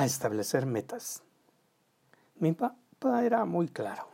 [0.00, 1.22] a establecer metas.
[2.36, 4.08] Mi papá era muy claro.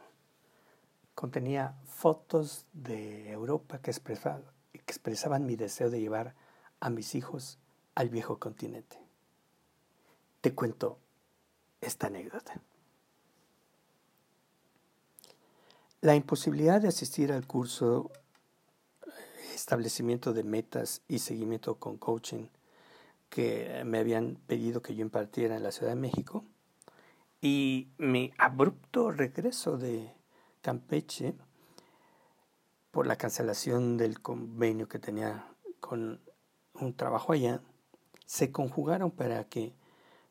[1.14, 6.34] Contenía fotos de Europa que expresaban mi deseo de llevar
[6.80, 7.60] a mis hijos
[7.94, 8.98] al viejo continente.
[10.40, 10.98] Te cuento
[11.80, 12.60] esta anécdota.
[16.00, 18.10] La imposibilidad de asistir al curso
[19.06, 19.10] eh,
[19.54, 22.48] establecimiento de metas y seguimiento con coaching
[23.28, 26.44] que me habían pedido que yo impartiera en la Ciudad de México
[27.40, 30.12] y mi abrupto regreso de
[30.62, 31.34] Campeche
[32.90, 35.46] por la cancelación del convenio que tenía
[35.80, 36.20] con
[36.74, 37.60] un trabajo allá,
[38.24, 39.74] se conjugaron para que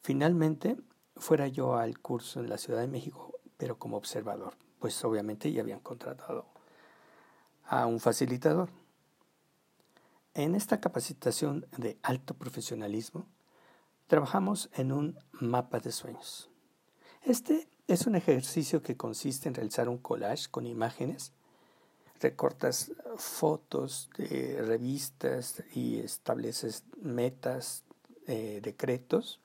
[0.01, 0.77] finalmente
[1.15, 5.61] fuera yo al curso en la Ciudad de México, pero como observador, pues obviamente ya
[5.61, 6.45] habían contratado
[7.65, 8.69] a un facilitador.
[10.37, 13.25] En esta capacitación de alto profesionalismo,
[14.07, 16.49] trabajamos en un mapa de sueños.
[17.23, 21.31] Este es un ejercicio que consiste en realizar un collage con imágenes,
[22.19, 27.85] recortas fotos de revistas y estableces metas,
[28.27, 29.39] eh, decretos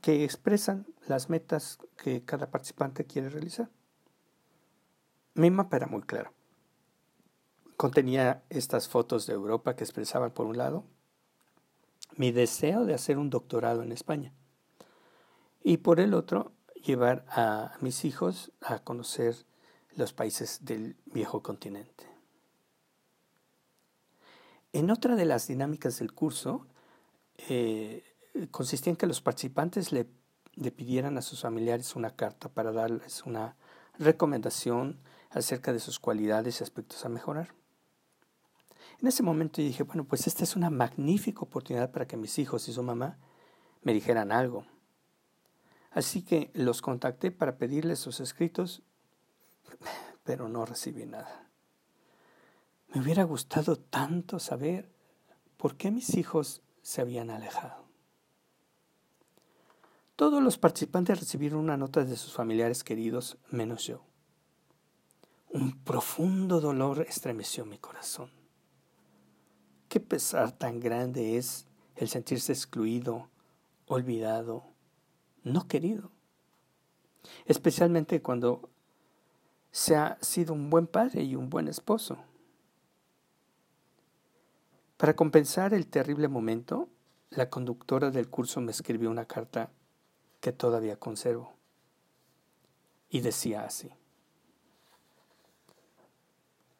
[0.00, 3.70] que expresan las metas que cada participante quiere realizar.
[5.34, 6.32] Mi mapa era muy claro.
[7.82, 10.84] Contenía estas fotos de Europa que expresaban, por un lado,
[12.14, 14.32] mi deseo de hacer un doctorado en España
[15.64, 19.34] y por el otro, llevar a mis hijos a conocer
[19.96, 22.04] los países del viejo continente.
[24.72, 26.68] En otra de las dinámicas del curso,
[27.48, 28.04] eh,
[28.52, 30.06] consistía en que los participantes le,
[30.54, 33.56] le pidieran a sus familiares una carta para darles una
[33.98, 37.60] recomendación acerca de sus cualidades y aspectos a mejorar.
[39.00, 42.68] En ese momento dije, bueno, pues esta es una magnífica oportunidad para que mis hijos
[42.68, 43.18] y su mamá
[43.82, 44.64] me dijeran algo.
[45.90, 48.82] Así que los contacté para pedirles sus escritos,
[50.24, 51.48] pero no recibí nada.
[52.88, 54.90] Me hubiera gustado tanto saber
[55.56, 57.84] por qué mis hijos se habían alejado.
[60.16, 64.04] Todos los participantes recibieron una nota de sus familiares queridos, menos yo.
[65.50, 68.41] Un profundo dolor estremeció mi corazón.
[69.92, 71.66] Qué pesar tan grande es
[71.96, 73.28] el sentirse excluido,
[73.86, 74.64] olvidado,
[75.44, 76.10] no querido.
[77.44, 78.70] Especialmente cuando
[79.70, 82.16] se ha sido un buen padre y un buen esposo.
[84.96, 86.88] Para compensar el terrible momento,
[87.28, 89.72] la conductora del curso me escribió una carta
[90.40, 91.52] que todavía conservo.
[93.10, 93.90] Y decía así.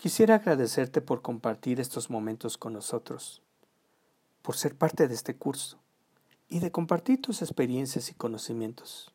[0.03, 3.41] Quisiera agradecerte por compartir estos momentos con nosotros,
[4.43, 5.79] por ser parte de este curso
[6.49, 9.13] y de compartir tus experiencias y conocimientos.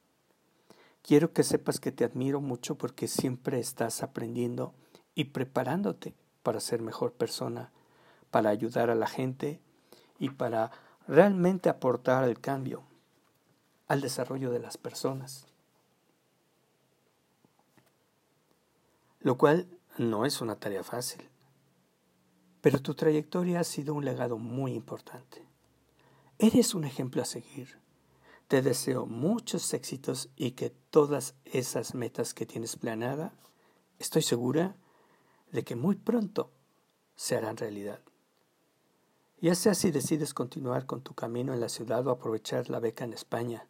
[1.01, 4.73] Quiero que sepas que te admiro mucho porque siempre estás aprendiendo
[5.13, 7.69] y preparándote para ser mejor persona,
[8.31, 9.59] para ayudar a la gente
[10.19, 10.71] y para
[11.05, 12.83] realmente aportar al cambio,
[13.89, 15.47] al desarrollo de las personas.
[19.19, 21.27] Lo cual no es una tarea fácil,
[22.61, 25.45] pero tu trayectoria ha sido un legado muy importante.
[26.39, 27.79] Eres un ejemplo a seguir.
[28.47, 33.33] Te deseo muchos éxitos y que todas esas metas que tienes planeada,
[33.99, 34.75] estoy segura
[35.51, 36.51] de que muy pronto
[37.15, 38.01] se harán realidad.
[39.41, 43.03] Ya sea si decides continuar con tu camino en la ciudad o aprovechar la beca
[43.03, 43.67] en España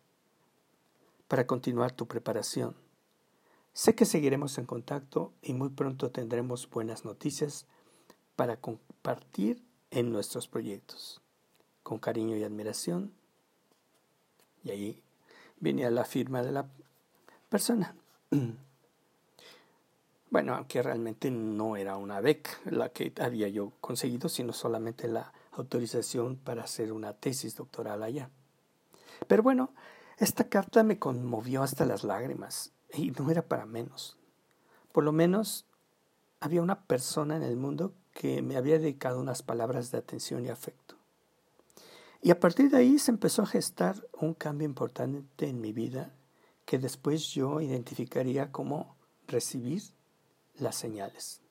[1.27, 2.75] para continuar tu preparación
[3.77, 7.67] Sé que seguiremos en contacto y muy pronto tendremos buenas noticias
[8.35, 11.21] para compartir en nuestros proyectos.
[11.83, 13.13] Con cariño y admiración.
[14.63, 15.03] Y ahí
[15.59, 16.67] venía la firma de la
[17.49, 17.95] persona.
[20.29, 25.31] Bueno, aunque realmente no era una beca la que había yo conseguido, sino solamente la
[25.53, 28.29] autorización para hacer una tesis doctoral allá.
[29.27, 29.71] Pero bueno,
[30.17, 34.17] esta carta me conmovió hasta las lágrimas y no era para menos.
[34.91, 35.65] Por lo menos
[36.39, 40.49] había una persona en el mundo que me había dedicado unas palabras de atención y
[40.49, 40.95] afecto.
[42.21, 46.13] Y a partir de ahí se empezó a gestar un cambio importante en mi vida
[46.65, 48.95] que después yo identificaría como
[49.27, 49.83] recibir
[50.55, 51.41] las señales.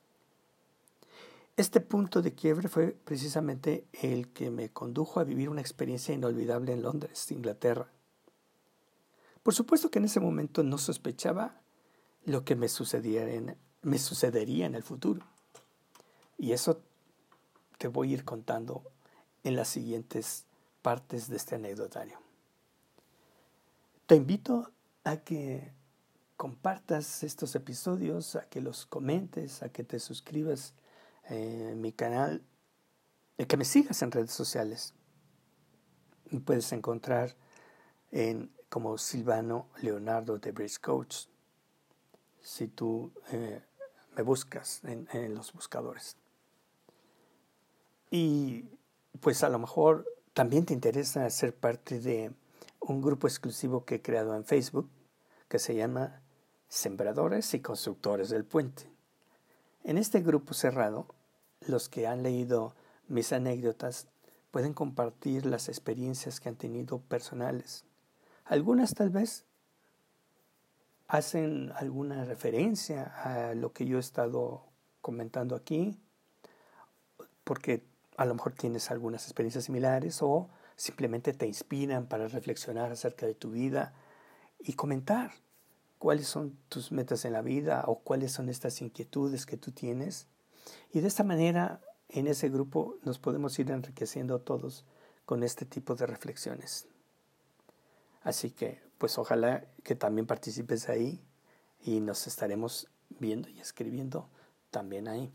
[1.55, 6.73] Este punto de quiebre fue precisamente el que me condujo a vivir una experiencia inolvidable
[6.73, 7.89] en Londres, Inglaterra,
[9.47, 11.61] por supuesto que en ese momento no sospechaba
[12.25, 15.25] lo que me sucedería en, me sucedería en el futuro.
[16.37, 16.81] Y eso
[17.77, 18.83] te voy a ir contando
[19.45, 20.43] en las siguientes
[20.81, 22.19] partes de este anecdotario.
[24.05, 24.69] Te invito
[25.05, 25.71] a que
[26.35, 30.73] compartas estos episodios, a que los comentes, a que te suscribas
[31.29, 32.43] en mi canal,
[33.37, 34.93] y que me sigas en redes sociales.
[36.43, 37.33] puedes encontrar
[38.11, 41.25] en como Silvano Leonardo de Coach
[42.43, 43.59] si tú eh,
[44.15, 46.15] me buscas en, en los buscadores.
[48.11, 48.65] Y
[49.19, 52.31] pues a lo mejor también te interesa ser parte de
[52.79, 54.87] un grupo exclusivo que he creado en Facebook
[55.47, 56.21] que se llama
[56.67, 58.87] Sembradores y Constructores del Puente.
[59.85, 61.07] En este grupo cerrado,
[61.61, 62.75] los que han leído
[63.07, 64.05] mis anécdotas
[64.51, 67.83] pueden compartir las experiencias que han tenido personales.
[68.49, 69.45] Algunas tal vez
[71.07, 74.63] hacen alguna referencia a lo que yo he estado
[75.01, 75.99] comentando aquí,
[77.43, 77.83] porque
[78.15, 83.35] a lo mejor tienes algunas experiencias similares o simplemente te inspiran para reflexionar acerca de
[83.35, 83.93] tu vida
[84.59, 85.31] y comentar
[85.99, 90.27] cuáles son tus metas en la vida o cuáles son estas inquietudes que tú tienes.
[90.93, 94.85] Y de esta manera, en ese grupo nos podemos ir enriqueciendo todos
[95.25, 96.87] con este tipo de reflexiones.
[98.27, 101.23] Así que, pues ojalá que también participes ahí
[101.79, 104.29] y nos estaremos viendo y escribiendo
[104.69, 105.33] también ahí.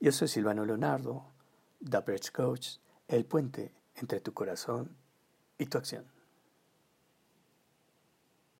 [0.00, 1.26] Yo soy Silvano Leonardo,
[1.88, 4.96] The Bridge Coach, el puente entre tu corazón
[5.58, 6.04] y tu acción.